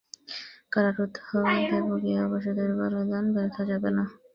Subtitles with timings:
[0.71, 1.17] কারারুদ্ধ
[1.69, 4.03] দেবকীর ও বসুদেবের বলিদান ব্যর্থ যাবে না।